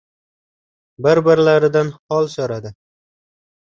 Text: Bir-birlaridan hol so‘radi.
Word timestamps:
Bir-birlaridan 1.07 1.93
hol 2.15 2.29
so‘radi. 2.39 2.77